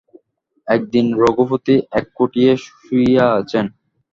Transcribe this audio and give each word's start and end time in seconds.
একদিন 0.67 1.05
রঘুপতি 1.21 1.75
এক 1.91 2.05
কুটিরে 2.17 2.53
শুইয়া 2.65 3.25
আছেন। 3.39 3.65